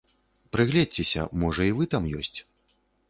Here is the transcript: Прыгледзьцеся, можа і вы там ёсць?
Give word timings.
Прыгледзьцеся, 0.55 1.25
можа 1.43 1.67
і 1.71 1.77
вы 1.81 1.89
там 1.93 2.09
ёсць? 2.21 2.37